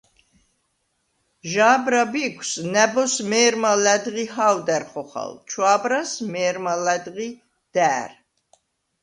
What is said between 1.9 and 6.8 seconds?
ბიქვს ნა̈ბოზს მე̄რმა ლა̈დღი ჰა̄ვდა̈რ ხოხალ, ჩვა̄ბრას − მე̄რმა